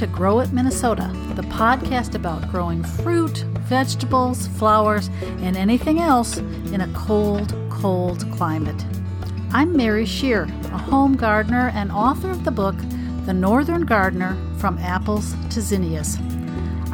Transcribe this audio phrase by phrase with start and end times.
[0.00, 5.10] to Grow It Minnesota, the podcast about growing fruit, vegetables, flowers,
[5.42, 8.82] and anything else in a cold, cold climate.
[9.52, 12.76] I'm Mary Schier, a home gardener and author of the book
[13.26, 16.16] The Northern Gardener From Apples to Zinnias.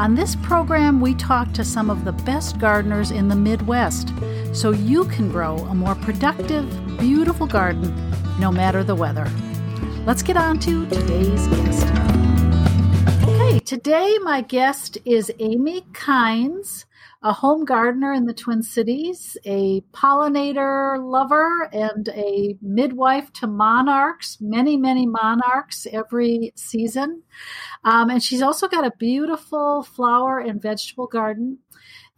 [0.00, 4.12] On this program, we talk to some of the best gardeners in the Midwest
[4.52, 6.68] so you can grow a more productive,
[6.98, 7.95] beautiful garden
[8.41, 9.30] no matter the weather.
[10.07, 12.16] Let's get on to today's guest.
[13.65, 16.84] Today my guest is Amy Kynes,
[17.23, 24.38] a home gardener in the Twin Cities, a pollinator lover, and a midwife to monarchs,
[24.41, 27.23] many, many monarchs every season.
[27.84, 31.59] Um, and she's also got a beautiful flower and vegetable garden.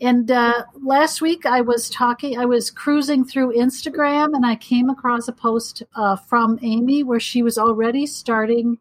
[0.00, 4.91] And uh, last week I was talking, I was cruising through Instagram and I came
[4.91, 8.78] across a post uh, from Amy where she was already starting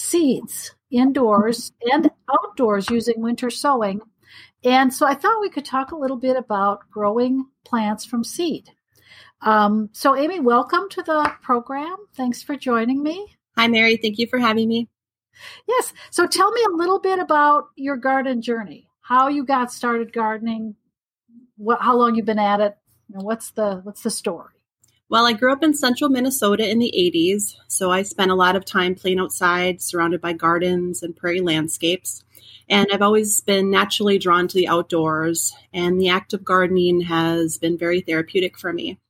[0.00, 4.00] seeds indoors and outdoors using winter sowing.
[4.64, 8.70] And so I thought we could talk a little bit about growing plants from seed.
[9.42, 11.96] Um, so, Amy, welcome to the program.
[12.14, 13.36] Thanks for joining me.
[13.56, 13.96] Hi, Mary.
[13.96, 14.88] Thank you for having me.
[15.66, 15.94] Yes.
[16.10, 20.76] So, tell me a little bit about your garden journey how you got started gardening,
[21.56, 22.76] what, how long you've been at it,
[23.12, 24.59] and what's the what's the story?
[25.10, 28.54] Well, I grew up in central Minnesota in the 80s, so I spent a lot
[28.54, 32.22] of time playing outside, surrounded by gardens and prairie landscapes.
[32.68, 37.58] And I've always been naturally drawn to the outdoors, and the act of gardening has
[37.58, 39.00] been very therapeutic for me.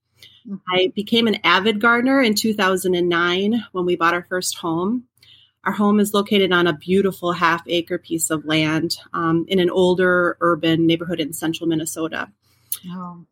[0.48, 0.56] Mm-hmm.
[0.74, 5.04] I became an avid gardener in 2009 when we bought our first home.
[5.64, 9.68] Our home is located on a beautiful half acre piece of land um, in an
[9.68, 12.32] older urban neighborhood in central Minnesota.
[12.88, 13.26] Oh,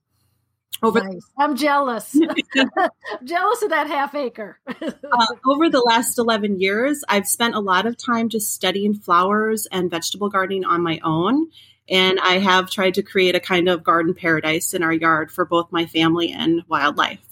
[0.83, 1.27] over, nice.
[1.37, 2.15] I'm jealous.
[2.15, 2.69] I'm
[3.25, 4.61] jealous of that half acre.
[4.69, 9.67] uh, over the last 11 years, I've spent a lot of time just studying flowers
[9.73, 11.49] and vegetable gardening on my own.
[11.89, 15.45] And I have tried to create a kind of garden paradise in our yard for
[15.45, 17.25] both my family and wildlife.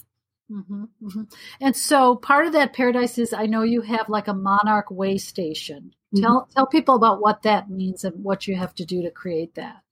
[0.51, 1.23] Mm-hmm, mm-hmm.
[1.61, 5.17] And so part of that paradise is I know you have like a monarch way
[5.17, 5.93] station.
[6.13, 6.23] Mm-hmm.
[6.23, 9.55] Tell tell people about what that means and what you have to do to create
[9.55, 9.83] that.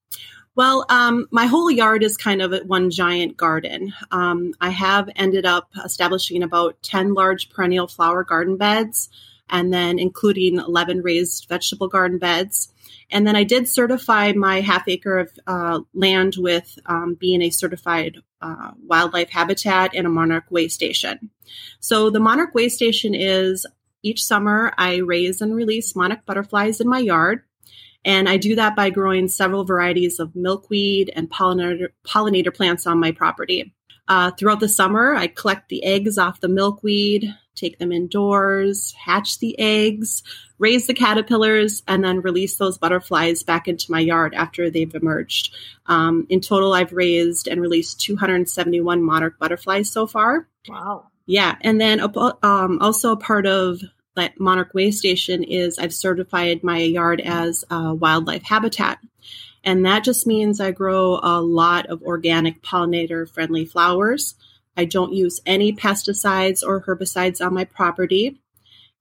[0.55, 3.93] Well, um, my whole yard is kind of one giant garden.
[4.11, 9.09] Um, I have ended up establishing about 10 large perennial flower garden beds
[9.49, 12.71] and then including 11 raised vegetable garden beds.
[13.11, 17.49] And then I did certify my half acre of uh, land with um, being a
[17.49, 21.29] certified uh, wildlife habitat and a monarch way station.
[21.79, 23.65] So the monarch way station is
[24.03, 27.43] each summer I raise and release monarch butterflies in my yard.
[28.05, 32.99] And I do that by growing several varieties of milkweed and pollinator, pollinator plants on
[32.99, 33.73] my property.
[34.07, 39.39] Uh, throughout the summer, I collect the eggs off the milkweed, take them indoors, hatch
[39.39, 40.21] the eggs,
[40.59, 45.55] raise the caterpillars, and then release those butterflies back into my yard after they've emerged.
[45.87, 50.47] Um, in total, I've raised and released 271 monarch butterflies so far.
[50.69, 51.07] Wow.
[51.25, 51.55] Yeah.
[51.61, 53.81] And then um, also a part of
[54.39, 58.99] Monarch Way Station is I've certified my yard as a wildlife habitat.
[59.63, 64.35] And that just means I grow a lot of organic pollinator friendly flowers.
[64.77, 68.39] I don't use any pesticides or herbicides on my property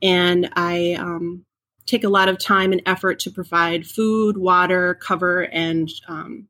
[0.05, 1.47] and I um,
[1.87, 6.49] take a lot of time and effort to provide food, water, cover, and um,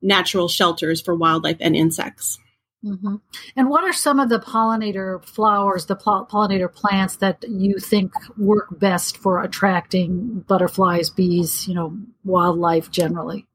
[0.00, 2.38] natural shelters for wildlife and insects.
[2.84, 3.16] Mm-hmm.
[3.56, 8.78] And what are some of the pollinator flowers, the pollinator plants that you think work
[8.78, 13.46] best for attracting butterflies, bees, you know, wildlife generally?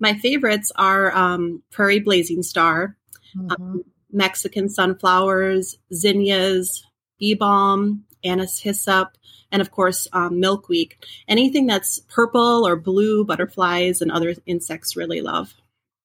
[0.00, 2.96] My favorites are um, prairie blazing star,
[3.36, 3.50] mm-hmm.
[3.50, 6.84] um, Mexican sunflowers, zinnias,
[7.20, 9.16] bee balm, anise hyssop,
[9.52, 10.94] and of course um, milkweed.
[11.28, 15.54] Anything that's purple or blue, butterflies and other insects really love.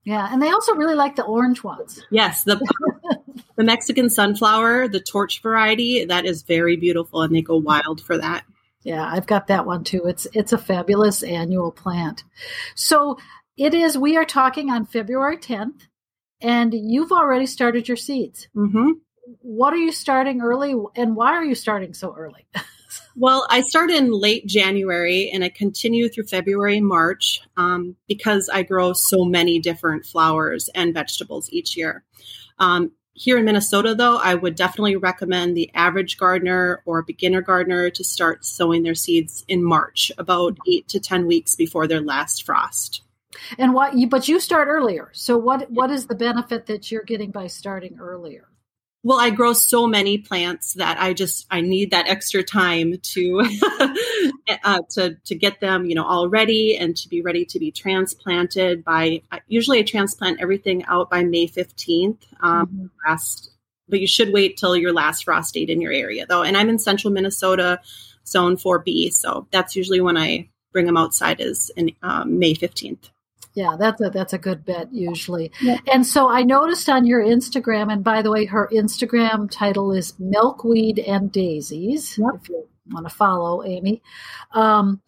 [0.06, 2.02] Yeah, and they also really like the orange ones.
[2.12, 2.60] Yes, the
[3.56, 8.18] the Mexican sunflower, the torch variety, that is very beautiful, and they go wild for
[8.18, 8.44] that.
[8.82, 10.04] Yeah, I've got that one too.
[10.06, 12.24] It's it's a fabulous annual plant.
[12.76, 13.18] So
[13.56, 13.98] it is.
[13.98, 15.88] We are talking on February tenth,
[16.42, 18.48] and you've already started your seeds.
[18.56, 18.92] Mm-hmm
[19.42, 22.46] what are you starting early and why are you starting so early?
[23.16, 28.50] well, I start in late January and I continue through February and March um, because
[28.52, 32.04] I grow so many different flowers and vegetables each year.
[32.60, 37.90] Um, here in Minnesota, though, I would definitely recommend the average gardener or beginner gardener
[37.92, 42.44] to start sowing their seeds in March, about eight to 10 weeks before their last
[42.44, 43.04] frost.
[43.58, 45.10] And what you, but you start earlier.
[45.14, 48.48] So what, what is the benefit that you're getting by starting earlier?
[49.06, 53.44] Well, I grow so many plants that I just I need that extra time to
[54.64, 57.70] uh, to to get them, you know, all ready and to be ready to be
[57.70, 59.22] transplanted by.
[59.48, 62.26] Usually, I transplant everything out by May fifteenth.
[62.40, 62.86] Um, mm-hmm.
[63.06, 63.52] Last,
[63.90, 66.44] but you should wait till your last frost date in your area, though.
[66.44, 67.82] And I'm in central Minnesota,
[68.26, 72.54] zone four B, so that's usually when I bring them outside is in um, May
[72.54, 73.10] fifteenth.
[73.54, 75.52] Yeah, that's a that's a good bet usually.
[75.62, 75.78] Yeah.
[75.92, 80.20] And so I noticed on your Instagram, and by the way, her Instagram title is
[80.20, 82.18] Milkweed and Daisies.
[82.18, 82.42] Yep.
[82.42, 84.02] If you want to follow Amy,
[84.54, 85.02] um,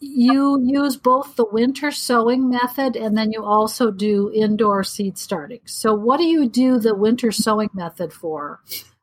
[0.00, 5.60] you use both the winter sowing method and then you also do indoor seed starting.
[5.66, 8.60] So, what do you do the winter sowing method for?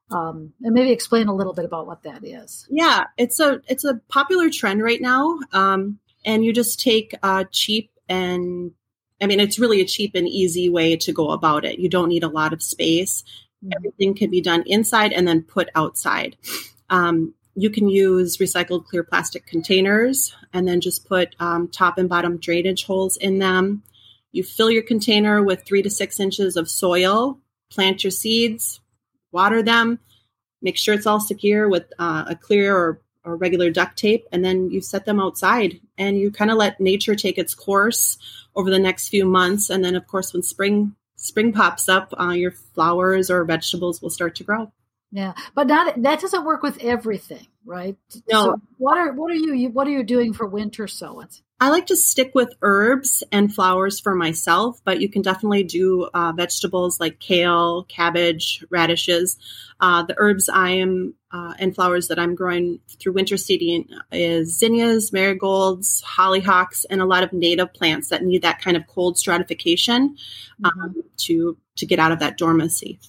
[0.09, 2.65] Um, and maybe explain a little bit about what that is.
[2.69, 5.37] Yeah, it's a it's a popular trend right now.
[5.51, 8.71] Um, and you just take uh, cheap and
[9.21, 11.79] I mean, it's really a cheap and easy way to go about it.
[11.79, 13.23] You don't need a lot of space.
[13.63, 13.71] Mm-hmm.
[13.75, 16.37] Everything can be done inside and then put outside.
[16.89, 22.07] Um, you can use recycled clear plastic containers and then just put um, top and
[22.07, 23.81] bottom drainage holes in them.
[24.31, 27.39] You fill your container with three to six inches of soil,
[27.71, 28.79] plant your seeds,
[29.31, 29.99] water them,
[30.61, 34.45] make sure it's all secure with uh, a clear or, or regular duct tape, and
[34.45, 38.17] then you set them outside and you kind of let nature take its course
[38.55, 39.69] over the next few months.
[39.69, 44.09] And then, of course, when spring spring pops up, uh, your flowers or vegetables will
[44.09, 44.71] start to grow.
[45.11, 47.95] Yeah, but not that doesn't work with everything, right?
[48.29, 48.43] No.
[48.43, 51.43] So what are what are you what are you doing for winter sowings?
[51.59, 56.07] I like to stick with herbs and flowers for myself, but you can definitely do
[56.13, 59.37] uh, vegetables like kale, cabbage, radishes.
[59.79, 64.59] Uh, the herbs I am uh, and flowers that I'm growing through winter seeding is
[64.59, 69.17] zinnias, marigolds, hollyhocks, and a lot of native plants that need that kind of cold
[69.17, 70.15] stratification
[70.63, 70.99] um, mm-hmm.
[71.17, 72.99] to to get out of that dormancy.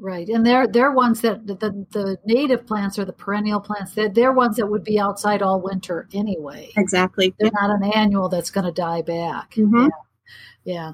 [0.00, 3.94] Right, and they're they're ones that the, the native plants or the perennial plants.
[3.94, 6.70] They're, they're ones that would be outside all winter anyway.
[6.76, 7.66] Exactly, they're yeah.
[7.66, 9.54] not an annual that's going to die back.
[9.54, 9.88] Mm-hmm.
[10.64, 10.92] Yeah, yeah.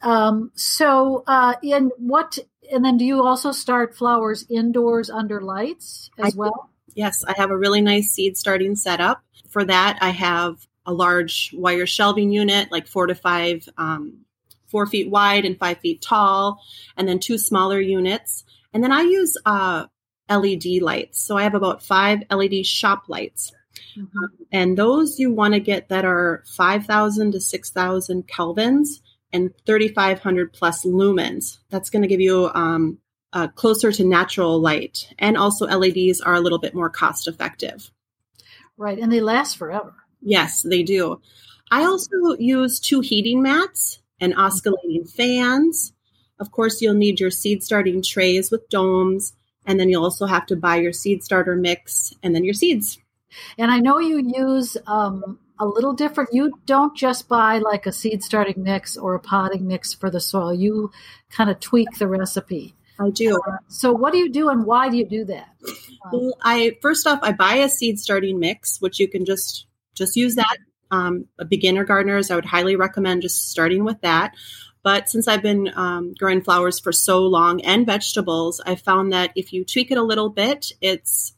[0.00, 2.38] Um, so, uh, in what?
[2.72, 6.70] And then, do you also start flowers indoors under lights as I, well?
[6.94, 9.22] Yes, I have a really nice seed starting setup.
[9.50, 14.24] For that, I have a large wire shelving unit, like four to five um,
[14.68, 16.62] four feet wide and five feet tall,
[16.96, 18.44] and then two smaller units.
[18.76, 19.86] And then I use uh,
[20.28, 21.18] LED lights.
[21.18, 23.50] So I have about five LED shop lights.
[23.96, 24.18] Mm-hmm.
[24.18, 29.00] Um, and those you want to get that are 5,000 to 6,000 kelvins
[29.32, 31.56] and 3,500 plus lumens.
[31.70, 32.98] That's going to give you um,
[33.32, 35.10] uh, closer to natural light.
[35.18, 37.90] And also, LEDs are a little bit more cost effective.
[38.76, 38.98] Right.
[38.98, 39.94] And they last forever.
[40.20, 41.22] Yes, they do.
[41.70, 45.94] I also use two heating mats and oscillating fans.
[46.38, 49.32] Of course, you'll need your seed starting trays with domes,
[49.64, 52.98] and then you'll also have to buy your seed starter mix and then your seeds.
[53.58, 56.30] And I know you use um, a little different.
[56.32, 60.20] You don't just buy like a seed starting mix or a potting mix for the
[60.20, 60.54] soil.
[60.54, 60.90] You
[61.30, 62.74] kind of tweak the recipe.
[62.98, 63.38] I do.
[63.46, 65.48] Uh, so, what do you do, and why do you do that?
[66.12, 70.16] well, I first off, I buy a seed starting mix, which you can just just
[70.16, 70.56] use that
[70.90, 74.34] um, beginner gardeners, I would highly recommend just starting with that.
[74.86, 79.32] But since I've been um, growing flowers for so long and vegetables, I found that
[79.34, 81.34] if you tweak it a little bit, it's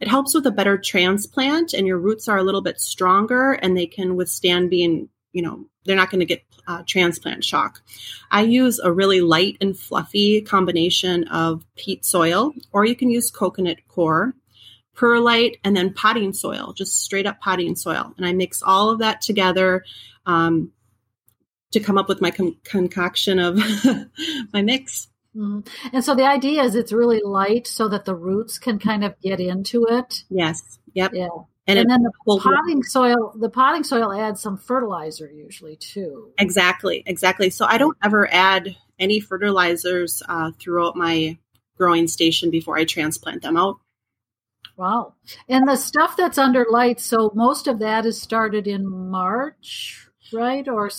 [0.00, 3.76] it helps with a better transplant, and your roots are a little bit stronger, and
[3.76, 7.82] they can withstand being, you know, they're not going to get uh, transplant shock.
[8.32, 13.30] I use a really light and fluffy combination of peat soil, or you can use
[13.30, 14.34] coconut coir
[14.96, 18.12] perlite, and then potting soil, just straight up potting soil.
[18.16, 19.84] And I mix all of that together
[20.26, 20.72] um,
[21.72, 23.56] to come up with my con- concoction of
[24.52, 25.08] my mix.
[25.36, 25.60] Mm-hmm.
[25.92, 29.20] And so the idea is it's really light so that the roots can kind of
[29.20, 30.24] get into it.
[30.30, 30.78] Yes.
[30.94, 31.12] Yep.
[31.14, 31.28] Yeah.
[31.66, 36.32] And, and then the potting soil, the potting soil adds some fertilizer usually too.
[36.38, 37.50] Exactly, exactly.
[37.50, 41.36] So I don't ever add any fertilizers uh, throughout my
[41.76, 43.76] growing station before I transplant them out.
[44.78, 45.14] Wow.
[45.48, 50.66] And the stuff that's under lights, so most of that is started in March, right?
[50.68, 50.90] Or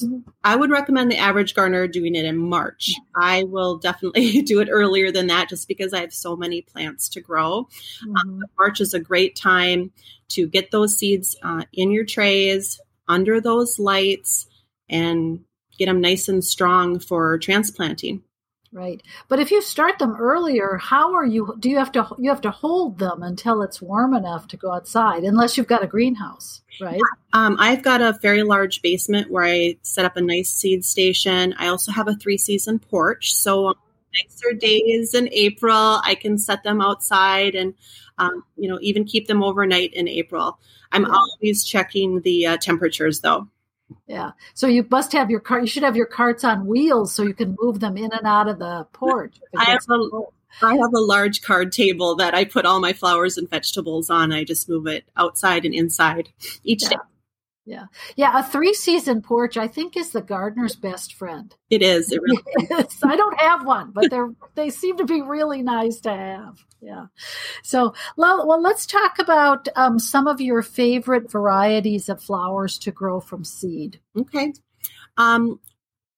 [0.44, 2.94] I would recommend the average gardener doing it in March.
[3.16, 7.10] I will definitely do it earlier than that just because I have so many plants
[7.10, 7.68] to grow.
[8.04, 8.16] Mm-hmm.
[8.16, 9.92] Um, March is a great time
[10.30, 14.48] to get those seeds uh, in your trays under those lights
[14.90, 15.42] and
[15.78, 18.24] get them nice and strong for transplanting.
[18.72, 19.02] Right.
[19.28, 22.42] But if you start them earlier, how are you do you have to you have
[22.42, 26.62] to hold them until it's warm enough to go outside unless you've got a greenhouse,
[26.80, 27.02] right?
[27.34, 31.56] Um, I've got a very large basement where I set up a nice seed station.
[31.58, 33.34] I also have a three season porch.
[33.34, 33.74] So
[34.14, 37.74] nicer days in April, I can set them outside and,
[38.18, 40.60] um, you know, even keep them overnight in April.
[40.92, 41.14] I'm yeah.
[41.14, 43.48] always checking the uh, temperatures though.
[44.08, 44.32] Yeah.
[44.54, 45.62] So you must have your cart.
[45.62, 48.48] You should have your carts on wheels so you can move them in and out
[48.48, 49.36] of the porch.
[49.58, 50.22] I have, a,
[50.62, 54.32] I have a large card table that I put all my flowers and vegetables on.
[54.32, 56.30] I just move it outside and inside
[56.64, 56.90] each yeah.
[56.90, 56.96] day.
[57.70, 57.86] Yeah.
[58.16, 58.40] Yeah.
[58.40, 61.56] A three season porch, I think, is the gardener's best friend.
[61.70, 62.12] It is.
[62.12, 62.42] It really
[62.84, 62.98] is.
[63.04, 66.58] I don't have one, but they're, they seem to be really nice to have.
[66.82, 67.06] Yeah.
[67.62, 72.92] So, well, well let's talk about um, some of your favorite varieties of flowers to
[72.92, 74.00] grow from seed.
[74.18, 74.52] Okay.
[75.18, 75.60] Um,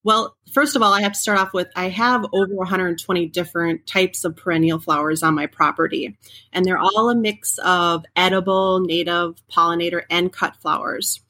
[0.03, 3.86] well, first of all, I have to start off with I have over 120 different
[3.86, 6.17] types of perennial flowers on my property,
[6.53, 11.22] and they're all a mix of edible, native, pollinator, and cut flowers.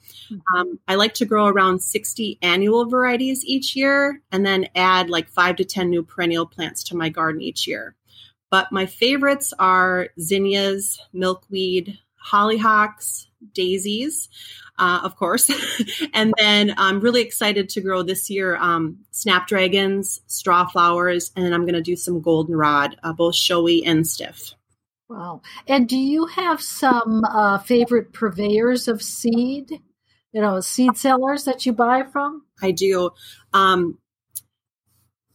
[0.55, 5.29] Um, I like to grow around 60 annual varieties each year and then add like
[5.29, 7.95] five to 10 new perennial plants to my garden each year.
[8.49, 14.29] But my favorites are zinnias, milkweed, hollyhocks, daisies,
[14.77, 15.49] uh, of course.
[16.13, 21.61] and then I'm really excited to grow this year um, snapdragons, straw flowers, and I'm
[21.61, 24.53] going to do some goldenrod, uh, both showy and stiff.
[25.07, 25.41] Wow.
[25.67, 29.81] And do you have some uh, favorite purveyors of seed?
[30.31, 32.43] You know, seed sellers that you buy from?
[32.61, 33.11] I do.
[33.53, 33.97] Um,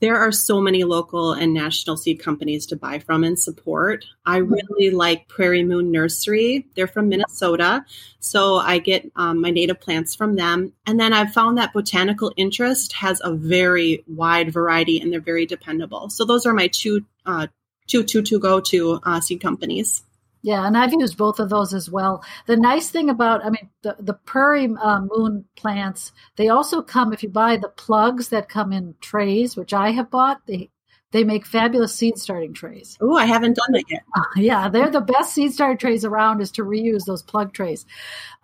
[0.01, 4.05] there are so many local and national seed companies to buy from and support.
[4.27, 4.53] I mm-hmm.
[4.53, 6.67] really like Prairie Moon Nursery.
[6.75, 7.85] They're from Minnesota.
[8.21, 10.73] So I get um, my native plants from them.
[10.87, 15.47] And then I've found that Botanical Interest has a very wide variety and they're very
[15.47, 16.11] dependable.
[16.11, 17.47] So those are my two, uh,
[17.87, 20.03] two, two, two go to uh, seed companies.
[20.47, 22.25] Yeah, and I've used both of those as well.
[22.47, 27.13] The nice thing about, I mean, the, the prairie uh, moon plants, they also come,
[27.13, 30.71] if you buy the plugs that come in trays, which I have bought, they
[31.11, 32.97] they make fabulous seed starting trays.
[33.01, 34.03] Oh, I haven't done that yet.
[34.17, 37.85] Uh, yeah, they're the best seed starting trays around is to reuse those plug trays.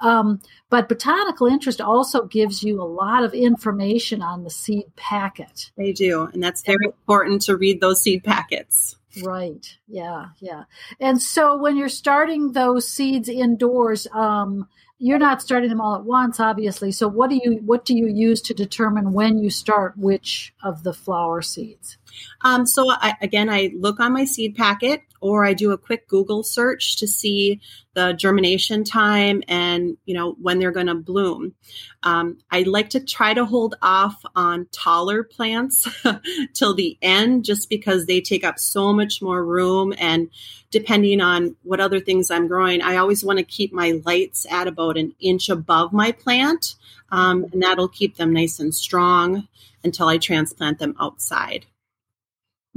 [0.00, 0.40] Um,
[0.70, 5.70] but botanical interest also gives you a lot of information on the seed packet.
[5.76, 8.96] They do, and that's very and, important to read those seed packets.
[9.22, 9.76] Right.
[9.88, 10.26] Yeah.
[10.40, 10.64] Yeah.
[11.00, 16.04] And so when you're starting those seeds indoors, um, you're not starting them all at
[16.04, 16.92] once, obviously.
[16.92, 20.84] So what do you what do you use to determine when you start which of
[20.84, 21.98] the flower seeds?
[22.42, 26.08] Um, so I, again, I look on my seed packet or I do a quick
[26.08, 27.60] Google search to see
[27.94, 31.54] the germination time and you know when they're going to bloom.
[32.02, 35.86] Um, I like to try to hold off on taller plants
[36.54, 40.28] till the end, just because they take up so much more room and
[40.72, 44.66] depending on what other things I'm growing, I always want to keep my lights at
[44.66, 46.74] about an inch above my plant,
[47.10, 49.46] um, and that'll keep them nice and strong
[49.84, 51.66] until I transplant them outside.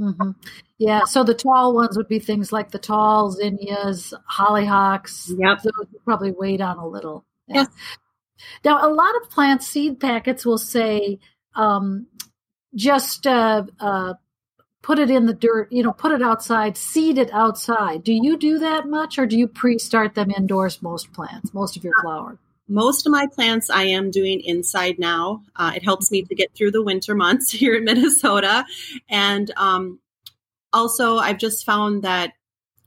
[0.00, 0.30] Mm-hmm.
[0.78, 5.32] Yeah, so the tall ones would be things like the tall zinnias, hollyhocks.
[5.38, 5.62] Yep.
[5.62, 7.24] Those would probably wait on a little.
[7.48, 7.62] Yeah.
[7.62, 7.68] Yes.
[8.64, 11.18] Now, a lot of plant seed packets will say
[11.54, 12.06] um,
[12.74, 14.14] just uh, uh,
[14.82, 18.04] put it in the dirt, you know, put it outside, seed it outside.
[18.04, 21.76] Do you do that much or do you pre start them indoors, most plants, most
[21.76, 22.38] of your flowers?
[22.68, 25.42] Most of my plants I am doing inside now.
[25.54, 28.64] Uh, it helps me to get through the winter months here in Minnesota.
[29.08, 30.00] And um,
[30.72, 32.32] also, I've just found that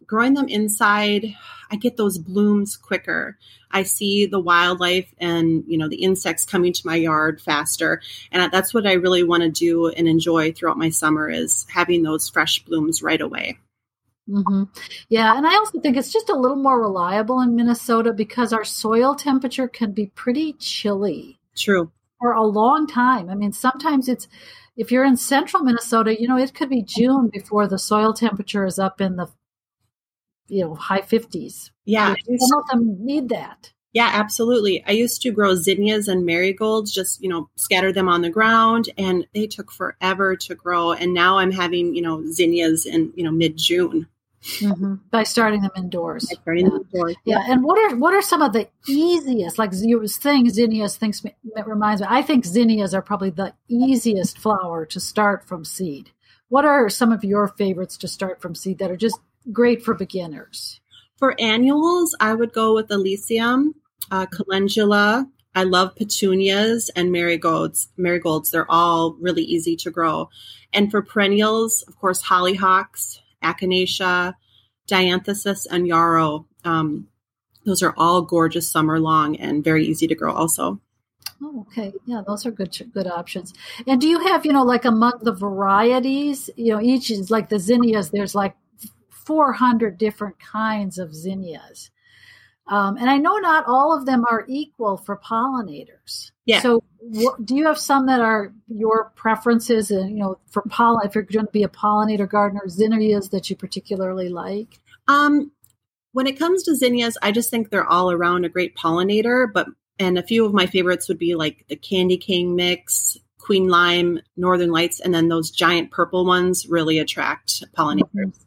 [0.06, 1.36] growing them inside,
[1.72, 3.38] I get those blooms quicker.
[3.72, 8.52] I see the wildlife and you know the insects coming to my yard faster, and
[8.52, 12.28] that's what I really want to do and enjoy throughout my summer is having those
[12.28, 13.60] fresh blooms right away.
[14.30, 14.64] Mm-hmm.
[15.10, 18.64] Yeah, and I also think it's just a little more reliable in Minnesota because our
[18.64, 21.40] soil temperature can be pretty chilly.
[21.56, 21.92] True.
[22.20, 23.30] For a long time.
[23.30, 24.28] I mean, sometimes it's
[24.78, 28.66] if you're in central Minnesota, you know, it could be June before the soil temperature
[28.66, 29.28] is up in the
[30.48, 31.72] you know high 50s.
[31.86, 33.72] Yeah, some of them need that.
[33.92, 34.84] Yeah, absolutely.
[34.86, 38.90] I used to grow zinnias and marigolds, just, you know, scatter them on the ground
[39.00, 40.92] and they took forever to grow.
[40.92, 44.08] And now I'm having, you know, zinnias in, you know, mid June.
[44.42, 44.96] Mm-hmm.
[45.12, 46.28] By starting them indoors.
[46.28, 46.72] By starting yeah.
[46.72, 47.16] them indoors.
[47.26, 47.40] Yeah.
[47.40, 47.54] yeah.
[47.54, 51.24] And what are what are some of the easiest, like you was saying, zinnias thinks
[51.66, 52.08] reminds me.
[52.10, 56.12] I think zinnias are probably the easiest flower to start from seed.
[56.48, 59.20] What are some of your favorites to start from seed that are just
[59.52, 60.80] great for beginners?
[61.18, 63.74] For annuals, I would go with Alyssum,
[64.10, 65.28] uh, calendula.
[65.54, 67.90] I love petunias and marigolds.
[67.98, 70.30] Marigolds, they're all really easy to grow.
[70.72, 74.36] And for perennials, of course, hollyhocks, Echinacea,
[74.88, 76.46] Dianthesis, and Yarrow.
[76.64, 77.08] Um,
[77.66, 80.80] those are all gorgeous summer long and very easy to grow also.
[81.42, 81.94] Oh, okay.
[82.06, 83.54] Yeah, those are good good options.
[83.88, 87.50] And do you have, you know, like among the varieties, you know, each is like
[87.50, 88.56] the zinnias, there's like
[89.26, 91.92] 400 different kinds of zinnias.
[92.68, 96.32] Um, and I know not all of them are equal for pollinators.
[96.50, 96.62] Yeah.
[96.62, 101.06] So, what, do you have some that are your preferences, and you know, for pollen?
[101.06, 104.80] If you're going to be a pollinator gardener, zinnias that you particularly like?
[105.08, 105.52] Um,
[106.12, 109.46] when it comes to zinnias, I just think they're all around a great pollinator.
[109.54, 109.68] But
[110.00, 114.20] and a few of my favorites would be like the Candy Cane mix, Queen Lime,
[114.36, 118.40] Northern Lights, and then those giant purple ones really attract pollinators.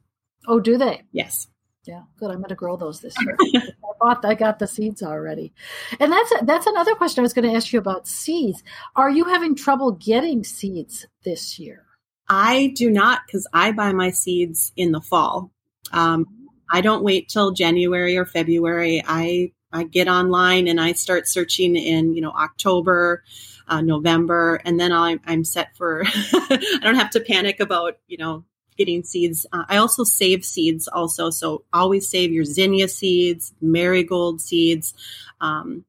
[0.48, 1.02] Oh, do they?
[1.12, 1.46] Yes.
[1.84, 2.32] Yeah, good.
[2.32, 3.36] I'm going to grow those this year.
[4.02, 5.52] I bought, I got the seeds already,
[6.00, 8.62] and that's that's another question I was going to ask you about seeds.
[8.96, 11.84] Are you having trouble getting seeds this year?
[12.28, 15.50] I do not because I buy my seeds in the fall.
[15.92, 16.26] Um,
[16.70, 19.02] I don't wait till January or February.
[19.06, 23.22] I I get online and I start searching in you know October,
[23.68, 26.04] uh, November, and then I'm, I'm set for.
[26.06, 28.44] I don't have to panic about you know
[28.82, 29.46] getting seeds.
[29.52, 31.30] Uh, I also save seeds also.
[31.30, 34.94] So always save your zinnia seeds, marigold seeds,
[35.40, 35.84] um,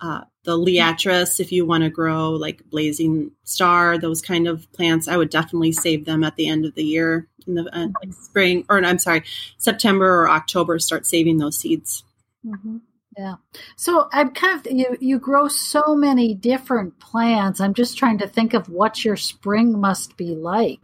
[0.00, 5.08] uh, the liatris if you want to grow like blazing star, those kind of plants.
[5.08, 8.12] I would definitely save them at the end of the year in the uh, like
[8.12, 9.24] spring or I'm sorry,
[9.56, 10.78] September or October.
[10.78, 12.04] Start saving those seeds.
[12.46, 12.78] Mm-hmm.
[13.16, 13.34] Yeah.
[13.76, 17.60] So I'm kind of you you grow so many different plants.
[17.60, 20.80] I'm just trying to think of what your spring must be like.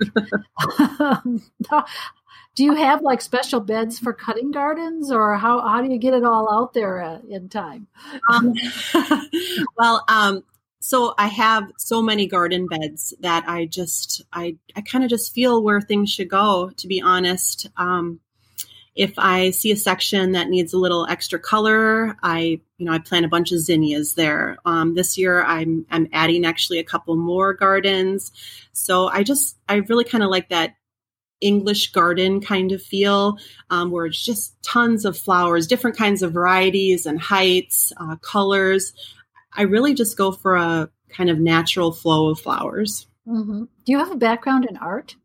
[2.54, 6.14] do you have like special beds for cutting gardens or how how do you get
[6.14, 7.88] it all out there uh, in time?
[8.30, 8.54] Um,
[9.76, 10.44] well, um,
[10.80, 15.34] so I have so many garden beds that I just I I kind of just
[15.34, 17.68] feel where things should go to be honest.
[17.76, 18.20] Um,
[18.94, 22.98] if I see a section that needs a little extra color, I, you know, I
[22.98, 24.58] plant a bunch of zinnias there.
[24.64, 28.32] Um, this year, I'm I'm adding actually a couple more gardens.
[28.72, 30.74] So I just I really kind of like that
[31.40, 33.38] English garden kind of feel,
[33.70, 38.92] um, where it's just tons of flowers, different kinds of varieties and heights, uh, colors.
[39.54, 43.06] I really just go for a kind of natural flow of flowers.
[43.26, 43.64] Mm-hmm.
[43.84, 45.16] Do you have a background in art?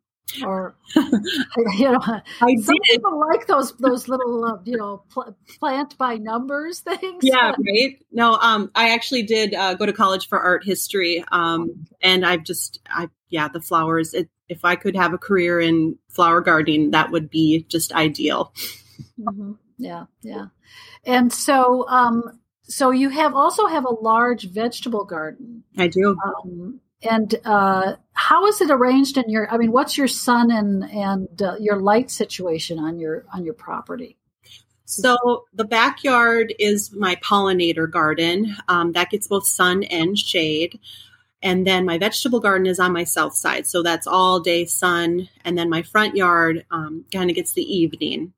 [0.43, 2.81] Or you know, I some did.
[2.83, 7.23] people like those those little uh, you know pl- plant by numbers things.
[7.23, 7.97] Yeah, right.
[8.11, 12.43] No, um, I actually did uh, go to college for art history, um, and I've
[12.43, 14.13] just I yeah the flowers.
[14.13, 18.53] It, if I could have a career in flower gardening, that would be just ideal.
[19.19, 19.53] Mm-hmm.
[19.77, 20.47] Yeah, yeah,
[21.05, 25.63] and so um, so you have also have a large vegetable garden.
[25.77, 26.17] I do.
[26.23, 29.51] Um, and uh, how is it arranged in your?
[29.51, 33.53] I mean, what's your sun and and uh, your light situation on your on your
[33.53, 34.17] property?
[34.85, 40.79] So the backyard is my pollinator garden um, that gets both sun and shade.
[41.41, 43.67] And then my vegetable garden is on my south side.
[43.67, 45.27] So that's all day sun.
[45.43, 48.33] And then my front yard um, kind of gets the evening,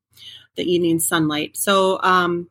[0.56, 1.56] the evening sunlight.
[1.56, 2.50] So, um,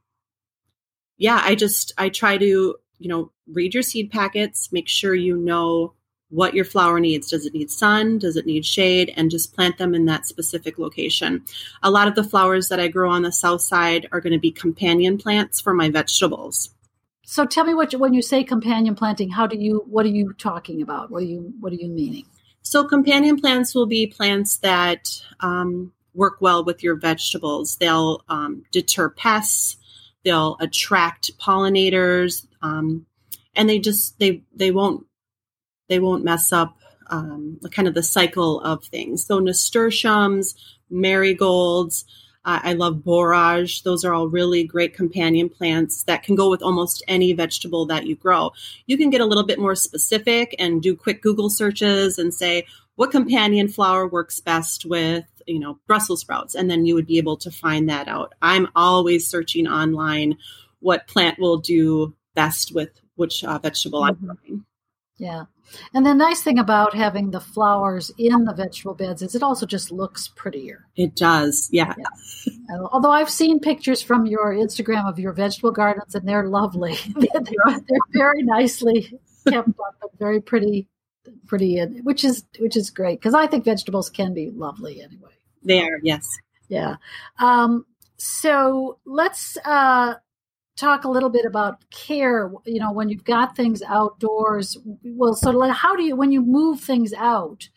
[1.17, 5.36] yeah, I just, I try to, you know, read your seed packets, make sure you
[5.38, 5.93] know
[6.30, 7.30] what your flower needs.
[7.30, 8.20] Does it need sun?
[8.20, 9.13] Does it need shade?
[9.16, 11.44] And just plant them in that specific location.
[11.84, 14.40] A lot of the flowers that I grow on the south side are going to
[14.40, 16.72] be companion plants for my vegetables.
[17.24, 20.10] So tell me what you, when you say companion planting, how do you what are
[20.10, 21.12] you talking about?
[21.12, 22.26] What are you what are you meaning?
[22.62, 25.10] So companion plants will be plants that
[25.40, 27.78] um, work well with your vegetables.
[27.78, 29.78] They'll um, deter pests.
[30.24, 33.06] They'll attract pollinators, um,
[33.56, 35.07] and they just they they won't
[35.89, 36.78] they won't mess up
[37.10, 39.26] um, kind of the cycle of things.
[39.26, 40.56] So nasturtiums,
[40.89, 42.06] marigolds,
[42.47, 43.84] uh, I love borage.
[43.84, 48.08] Those are all really great companion plants that can go with almost any vegetable that
[48.08, 48.54] you grow.
[48.86, 52.65] You can get a little bit more specific and do quick Google searches and say
[52.95, 57.17] what companion flower works best with you know Brussels sprouts, and then you would be
[57.17, 58.34] able to find that out.
[58.41, 60.38] I'm always searching online
[60.80, 64.30] what plant will do best with which uh, vegetable mm-hmm.
[64.30, 64.65] I'm growing.
[65.17, 65.45] Yeah.
[65.93, 69.65] And the nice thing about having the flowers in the vegetable beds is it also
[69.65, 70.88] just looks prettier.
[70.95, 71.93] It does, yeah.
[71.97, 72.77] yeah.
[72.91, 76.95] Although I've seen pictures from your Instagram of your vegetable gardens and they're lovely.
[77.15, 80.88] they're, they're, very nicely kept up and very pretty,
[81.47, 85.32] pretty, which is which is great because I think vegetables can be lovely anyway.
[85.63, 86.25] They are, yes.
[86.69, 86.95] Yeah.
[87.39, 87.86] Um,
[88.17, 90.15] so let's uh,
[90.78, 95.52] talk a little bit about care you know when you've got things outdoors well so
[95.52, 97.68] like how do you when you move things out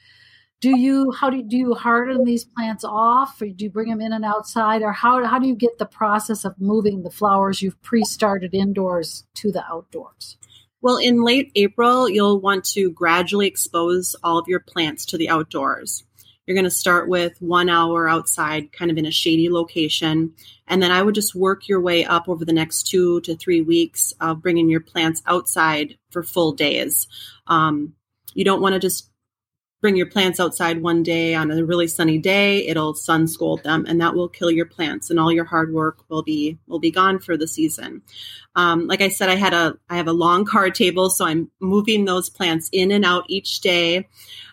[0.60, 3.40] do you how do you, do you harden these plants off?
[3.40, 4.82] Or do you bring them in and outside?
[4.82, 9.24] Or how, how do you get the process of moving the flowers you've pre-started indoors
[9.36, 10.36] to the outdoors?
[10.82, 15.28] Well, in late April, you'll want to gradually expose all of your plants to the
[15.28, 16.04] outdoors.
[16.50, 20.34] You're going to start with one hour outside, kind of in a shady location.
[20.66, 23.60] And then I would just work your way up over the next two to three
[23.60, 27.06] weeks of bringing your plants outside for full days.
[27.46, 27.94] Um,
[28.34, 29.10] you don't want to just
[29.80, 33.86] bring your plants outside one day on a really sunny day it'll sun scald them
[33.88, 36.90] and that will kill your plants and all your hard work will be will be
[36.90, 38.02] gone for the season
[38.56, 41.50] um, like i said i had a i have a long card table so i'm
[41.60, 44.06] moving those plants in and out each day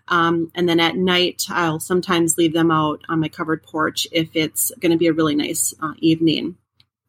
[0.10, 4.30] um, and then at night i'll sometimes leave them out on my covered porch if
[4.34, 6.56] it's going to be a really nice uh, evening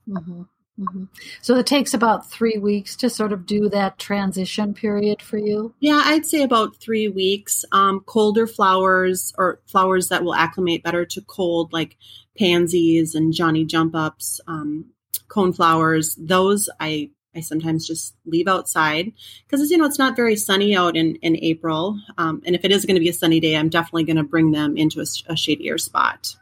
[0.08, 0.42] mm-hmm.
[0.78, 1.04] Mm-hmm.
[1.42, 5.74] So it takes about three weeks to sort of do that transition period for you?
[5.80, 7.64] Yeah, I'd say about three weeks.
[7.72, 11.96] Um, colder flowers or flowers that will acclimate better to cold, like
[12.38, 14.86] pansies and Johnny jump ups, um,
[15.28, 19.12] cone flowers, those I I sometimes just leave outside
[19.46, 22.72] because you know it's not very sunny out in in April, um, and if it
[22.72, 25.06] is going to be a sunny day, I'm definitely going to bring them into a,
[25.26, 26.34] a shadier spot.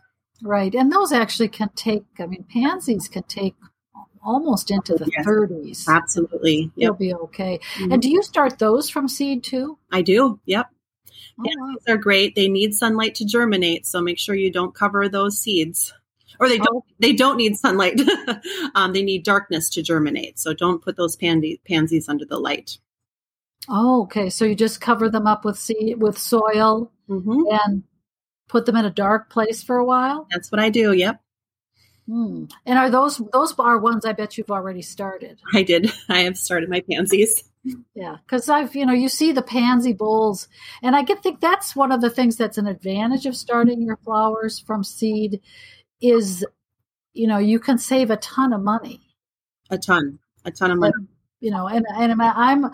[0.43, 2.05] Right, and those actually can take.
[2.19, 3.55] I mean, pansies can take
[4.27, 5.89] almost into the yes, 30s.
[5.89, 6.73] Absolutely.
[6.75, 6.75] Yep.
[6.77, 7.61] You'll be okay.
[7.77, 7.93] Mm-hmm.
[7.93, 9.79] And do you start those from seed too?
[9.91, 10.41] I do.
[10.45, 10.67] Yep.
[11.39, 11.75] Oh, wow.
[11.75, 12.35] These are great.
[12.35, 15.95] They need sunlight to germinate, so make sure you don't cover those seeds.
[16.39, 16.85] Or they don't.
[16.85, 16.95] Oh.
[16.99, 18.01] They don't need sunlight.
[18.75, 20.39] um, they need darkness to germinate.
[20.39, 22.79] So don't put those pandy, pansies under the light.
[23.69, 24.31] Oh, okay.
[24.31, 27.43] So you just cover them up with seed with soil mm-hmm.
[27.51, 27.83] and
[28.49, 30.27] put them in a dark place for a while.
[30.31, 30.93] That's what I do.
[30.93, 31.21] Yep.
[32.09, 32.45] Hmm.
[32.65, 35.41] And are those those are ones I bet you've already started?
[35.53, 35.91] I did.
[36.09, 37.43] I have started my pansies.
[37.97, 40.47] Yeah, because I've you know you see the pansy bowls,
[40.83, 43.97] and I get think that's one of the things that's an advantage of starting your
[43.97, 45.41] flowers from seed,
[46.01, 46.45] is
[47.13, 49.15] you know you can save a ton of money.
[49.71, 50.93] A ton, a ton of money.
[51.41, 52.71] You know, and and I'm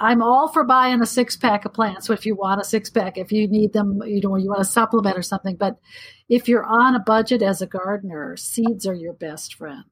[0.00, 2.06] I'm all for buying a six pack of plants.
[2.06, 4.62] So if you want a six pack, if you need them, you know, you want
[4.62, 5.56] a supplement or something.
[5.56, 5.78] But
[6.30, 9.84] if you're on a budget as a gardener, seeds are your best friend.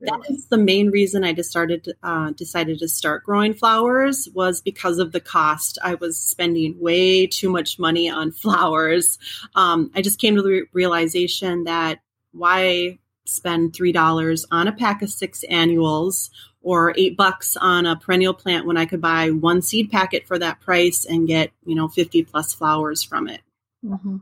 [0.00, 4.98] That is the main reason I started, uh, decided to start growing flowers was because
[4.98, 5.78] of the cost.
[5.82, 9.18] I was spending way too much money on flowers.
[9.54, 12.00] Um, I just came to the re- realization that
[12.32, 16.30] why spend three dollars on a pack of six annuals
[16.62, 20.38] or eight bucks on a perennial plant when I could buy one seed packet for
[20.38, 23.40] that price and get, you know, 50 plus flowers from it.
[23.84, 24.16] Mm-hmm.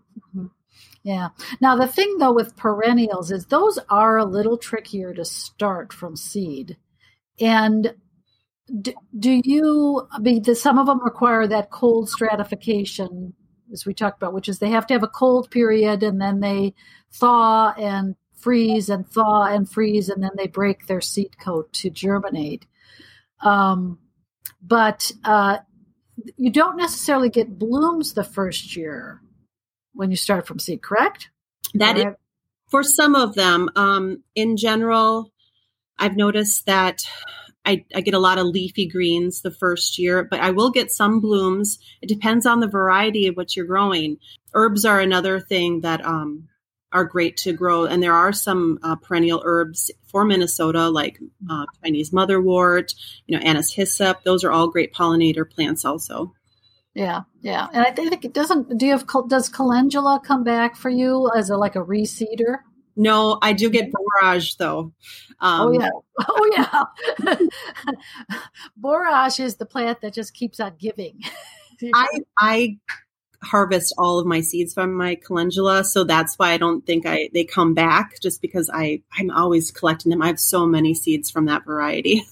[1.05, 1.29] Yeah.
[1.61, 6.17] Now, the thing though with perennials is those are a little trickier to start from
[6.17, 6.79] seed.
[7.39, 7.95] And
[8.81, 13.35] do, do you, I mean, the, some of them require that cold stratification,
[13.71, 16.41] as we talked about, which is they have to have a cold period and then
[16.41, 16.73] they
[17.13, 21.91] thaw and freeze and thaw and freeze, and then they break their seed coat to
[21.91, 22.67] germinate.
[23.41, 23.99] Um,
[24.63, 25.59] but uh,
[26.37, 29.21] you don't necessarily get blooms the first year
[29.95, 31.31] when you start from seed, correct?
[31.75, 32.05] That is,
[32.69, 33.69] for some of them.
[33.77, 35.33] Um, in general,
[35.99, 37.03] I've noticed that
[37.65, 40.91] I, I, get a lot of leafy greens the first year, but I will get
[40.91, 41.79] some blooms.
[42.03, 44.19] It depends on the variety of what you're growing.
[44.53, 46.49] Herbs are another thing that um,
[46.93, 47.85] are great to grow.
[47.85, 51.19] And there are some uh, perennial herbs for Minnesota, like
[51.51, 52.95] uh, Chinese motherwort,
[53.27, 54.23] you know, anise hyssop.
[54.25, 56.35] Those are all great pollinator plants, also.
[56.95, 58.79] Yeah, yeah, and I think it doesn't.
[58.79, 62.59] Do you have does calendula come back for you as a like a reseeder?
[62.97, 64.93] No, I do get borage though.
[65.41, 65.91] Um, oh yeah,
[66.29, 66.89] oh
[67.27, 68.47] yeah.
[68.77, 71.21] borage is the plant that just keeps on giving.
[71.95, 72.79] I I
[73.43, 77.29] harvest all of my seeds from my calendula so that's why i don't think i
[77.35, 81.31] they come back just because i i'm always collecting them i have so many seeds
[81.31, 82.25] from that variety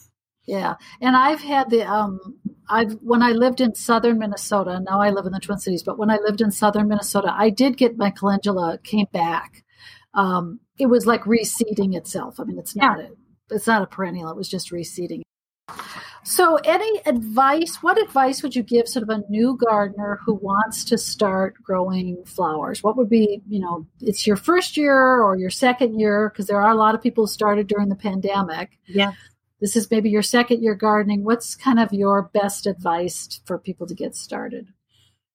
[0.47, 2.19] yeah and i've had the um
[2.69, 5.99] i've when i lived in southern minnesota now i live in the twin cities but
[5.99, 9.65] when i lived in southern minnesota i did get my calendula came back
[10.15, 13.07] um it was like reseeding itself i mean it's not yeah.
[13.07, 15.23] a, it's not a perennial it was just reseeding
[16.25, 17.83] so, any advice?
[17.83, 22.23] What advice would you give sort of a new gardener who wants to start growing
[22.25, 22.83] flowers?
[22.83, 26.63] What would be, you know, it's your first year or your second year, because there
[26.63, 28.79] are a lot of people who started during the pandemic.
[28.87, 29.13] Yeah.
[29.63, 31.23] This is maybe your second year gardening.
[31.23, 34.67] What's kind of your best advice for people to get started?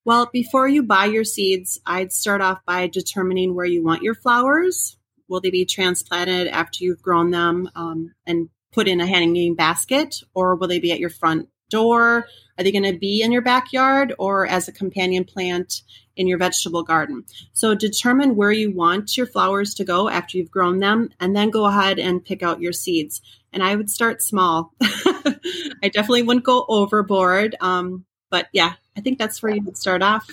[0.04, 4.16] Well, before you buy your seeds, I'd start off by determining where you want your
[4.16, 4.98] flowers.
[5.30, 7.70] Will they be transplanted after you've grown them?
[7.74, 12.28] Um, and put in a hanging basket or will they be at your front door?
[12.58, 15.84] Are they going to be in your backyard or as a companion plant
[16.16, 17.24] in your vegetable garden?
[17.54, 21.50] So determine where you want your flowers to go after you've grown them and then
[21.50, 23.22] go ahead and pick out your seeds.
[23.54, 24.74] And I would start small.
[24.82, 27.56] I definitely wouldn't go overboard.
[27.62, 30.28] Um, but yeah, I think that's where you would start off.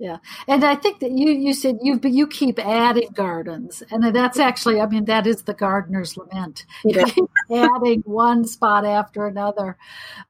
[0.00, 4.38] Yeah, and I think that you you said you you keep adding gardens, and that's
[4.38, 6.64] actually I mean that is the gardener's lament.
[6.84, 9.76] You keep adding one spot after another,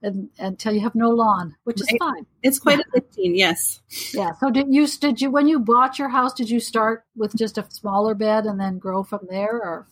[0.02, 2.24] and, until you have no lawn, which is fine.
[2.42, 3.80] It's quite addicting, yes.
[4.14, 4.32] Yeah.
[4.40, 6.32] So did you did you when you bought your house?
[6.32, 9.86] Did you start with just a smaller bed and then grow from there, or?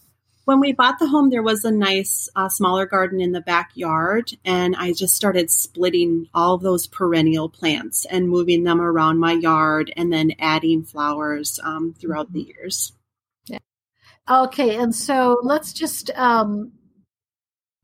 [0.47, 4.31] When we bought the home, there was a nice uh, smaller garden in the backyard,
[4.45, 9.33] and I just started splitting all of those perennial plants and moving them around my
[9.33, 12.93] yard, and then adding flowers um, throughout the years.
[13.47, 13.59] Yeah.
[14.31, 16.71] Okay, and so let's just um,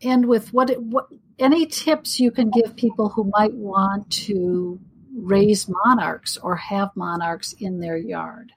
[0.01, 1.09] end with what what
[1.41, 4.79] any tips you can give people who might want to
[5.17, 8.53] raise monarchs or have monarchs in their yard.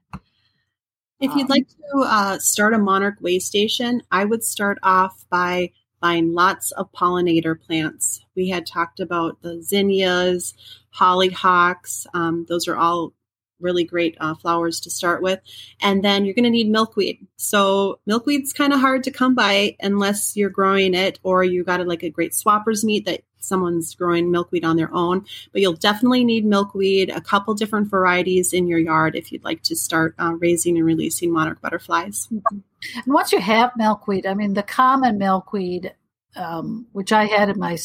[1.19, 5.25] If you'd um, like to uh, start a monarch way station, I would start off
[5.29, 8.21] by buying lots of pollinator plants.
[8.35, 10.53] We had talked about the zinnias,
[10.93, 12.05] hollyhocks.
[12.13, 13.13] Um, those are all
[13.59, 15.39] really great uh, flowers to start with.
[15.81, 17.25] And then you're going to need milkweed.
[17.37, 21.79] So milkweed's kind of hard to come by unless you're growing it or you got
[21.79, 25.25] a, like a great swappers meet that someone's growing milkweed on their own.
[25.51, 29.63] But you'll definitely need milkweed, a couple different varieties in your yard if you'd like
[29.63, 32.27] to start uh, raising and releasing monarch butterflies.
[32.31, 32.63] And
[33.07, 35.93] once you have milkweed, I mean, the common milkweed,
[36.35, 37.77] um, which I had in my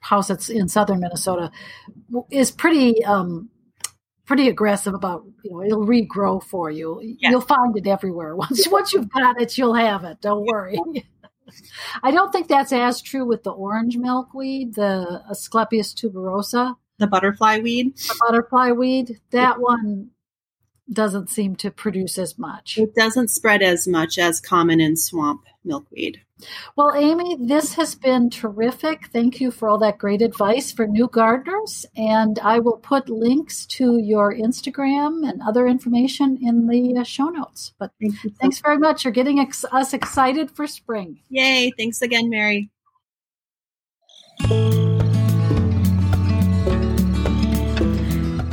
[0.00, 1.50] house that's in southern Minnesota,
[2.30, 3.04] is pretty.
[3.04, 3.50] Um,
[4.26, 7.30] pretty aggressive about you know it'll regrow for you yeah.
[7.30, 10.78] you'll find it everywhere once once you've got it you'll have it don't worry
[12.02, 16.76] I don't think that's as true with the orange milkweed, the Asclepias tuberosa.
[16.98, 17.96] The butterfly weed?
[17.96, 19.20] The butterfly weed.
[19.30, 19.62] That yeah.
[19.62, 20.10] one
[20.92, 22.76] doesn't seem to produce as much.
[22.78, 26.20] It doesn't spread as much as common in swamp milkweed.
[26.76, 29.08] Well, Amy, this has been terrific.
[29.12, 31.86] Thank you for all that great advice for new gardeners.
[31.96, 37.28] And I will put links to your Instagram and other information in the uh, show
[37.28, 37.72] notes.
[37.78, 41.20] But Thank thanks very much for getting ex- us excited for spring.
[41.28, 41.72] Yay.
[41.76, 42.70] Thanks again, Mary.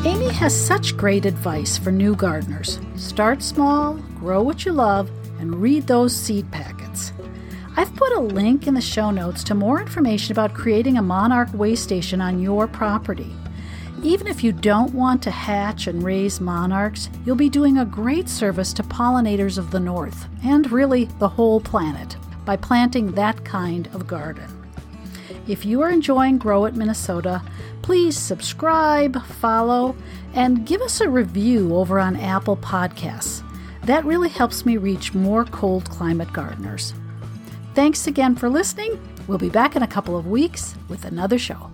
[0.05, 2.79] Amy has such great advice for new gardeners.
[2.95, 7.11] Start small, grow what you love, and read those seed packets.
[7.79, 11.53] I've put a link in the show notes to more information about creating a monarch
[11.53, 13.31] way station on your property.
[14.01, 18.29] Even if you don't want to hatch and raise monarchs, you'll be doing a great
[18.29, 23.85] service to pollinators of the north, and really the whole planet, by planting that kind
[23.93, 24.51] of garden.
[25.47, 27.43] If you are enjoying Grow It Minnesota,
[27.83, 29.95] please subscribe, follow,
[30.33, 33.43] and give us a review over on Apple Podcasts.
[33.83, 36.95] That really helps me reach more cold climate gardeners.
[37.77, 38.99] Thanks again for listening.
[39.27, 41.69] We'll be back in a couple of weeks with another show.